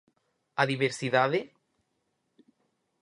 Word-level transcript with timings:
A 0.61 0.63
diversidade? 0.71 1.39